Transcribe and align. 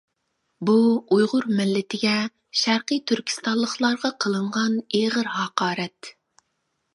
بۇ 0.67 0.75
ئۇيغۇر 1.15 1.43
مىللىتىگە، 1.59 2.13
شەرقى 2.61 2.97
تۈركىستانلىقلارغا 3.11 4.11
قىلىنغان 4.25 4.81
ئېغىر 5.01 5.31
ھاقارەت. 5.37 6.13